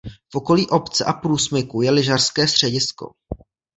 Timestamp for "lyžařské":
1.91-2.47